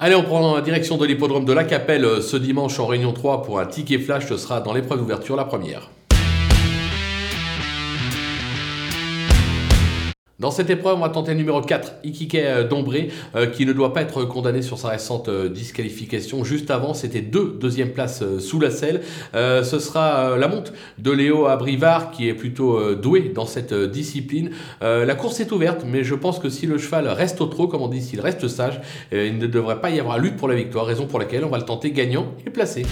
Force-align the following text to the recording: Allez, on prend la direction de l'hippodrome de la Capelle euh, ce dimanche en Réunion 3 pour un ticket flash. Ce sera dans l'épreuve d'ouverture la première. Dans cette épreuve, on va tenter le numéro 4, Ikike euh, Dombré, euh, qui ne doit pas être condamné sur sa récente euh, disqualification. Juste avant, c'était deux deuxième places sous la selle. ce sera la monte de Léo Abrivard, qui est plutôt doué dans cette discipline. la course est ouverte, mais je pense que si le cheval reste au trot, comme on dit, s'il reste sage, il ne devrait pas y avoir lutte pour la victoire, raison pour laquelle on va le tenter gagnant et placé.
Allez, 0.00 0.14
on 0.14 0.22
prend 0.22 0.54
la 0.54 0.60
direction 0.60 0.96
de 0.96 1.04
l'hippodrome 1.04 1.44
de 1.44 1.52
la 1.52 1.64
Capelle 1.64 2.04
euh, 2.04 2.20
ce 2.20 2.36
dimanche 2.36 2.78
en 2.78 2.86
Réunion 2.86 3.12
3 3.12 3.42
pour 3.42 3.58
un 3.58 3.66
ticket 3.66 3.98
flash. 3.98 4.28
Ce 4.28 4.36
sera 4.36 4.60
dans 4.60 4.72
l'épreuve 4.72 5.00
d'ouverture 5.00 5.34
la 5.34 5.44
première. 5.44 5.90
Dans 10.40 10.52
cette 10.52 10.70
épreuve, 10.70 10.98
on 10.98 11.00
va 11.00 11.08
tenter 11.08 11.32
le 11.32 11.38
numéro 11.38 11.60
4, 11.60 11.94
Ikike 12.04 12.36
euh, 12.36 12.68
Dombré, 12.68 13.10
euh, 13.34 13.46
qui 13.46 13.66
ne 13.66 13.72
doit 13.72 13.92
pas 13.92 14.02
être 14.02 14.24
condamné 14.24 14.62
sur 14.62 14.78
sa 14.78 14.90
récente 14.90 15.28
euh, 15.28 15.48
disqualification. 15.48 16.44
Juste 16.44 16.70
avant, 16.70 16.94
c'était 16.94 17.22
deux 17.22 17.56
deuxième 17.60 17.90
places 17.90 18.22
sous 18.38 18.60
la 18.60 18.70
selle. 18.70 19.00
ce 19.34 19.78
sera 19.80 20.36
la 20.36 20.46
monte 20.46 20.72
de 20.98 21.10
Léo 21.10 21.46
Abrivard, 21.46 22.12
qui 22.12 22.28
est 22.28 22.34
plutôt 22.34 22.94
doué 22.94 23.32
dans 23.34 23.46
cette 23.46 23.74
discipline. 23.74 24.50
la 24.80 25.14
course 25.14 25.40
est 25.40 25.50
ouverte, 25.50 25.84
mais 25.84 26.04
je 26.04 26.14
pense 26.14 26.38
que 26.38 26.48
si 26.48 26.66
le 26.66 26.78
cheval 26.78 27.08
reste 27.08 27.40
au 27.40 27.46
trot, 27.46 27.66
comme 27.66 27.82
on 27.82 27.88
dit, 27.88 28.00
s'il 28.00 28.20
reste 28.20 28.46
sage, 28.46 28.80
il 29.12 29.38
ne 29.38 29.46
devrait 29.46 29.80
pas 29.80 29.90
y 29.90 29.98
avoir 29.98 30.18
lutte 30.18 30.36
pour 30.36 30.48
la 30.48 30.54
victoire, 30.54 30.86
raison 30.86 31.06
pour 31.06 31.18
laquelle 31.18 31.44
on 31.44 31.50
va 31.50 31.58
le 31.58 31.64
tenter 31.64 31.90
gagnant 31.90 32.32
et 32.46 32.50
placé. 32.50 32.82